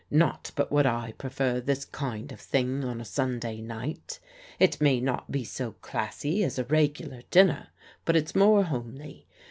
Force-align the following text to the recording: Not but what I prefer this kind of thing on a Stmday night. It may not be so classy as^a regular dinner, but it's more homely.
Not 0.09 0.51
but 0.55 0.71
what 0.71 0.87
I 0.87 1.11
prefer 1.19 1.61
this 1.61 1.85
kind 1.85 2.31
of 2.31 2.39
thing 2.41 2.83
on 2.83 2.99
a 2.99 3.03
Stmday 3.03 3.61
night. 3.61 4.17
It 4.57 4.81
may 4.81 4.99
not 4.99 5.29
be 5.31 5.43
so 5.43 5.73
classy 5.73 6.39
as^a 6.39 6.67
regular 6.71 7.21
dinner, 7.29 7.67
but 8.03 8.15
it's 8.15 8.33
more 8.33 8.63
homely. 8.63 9.27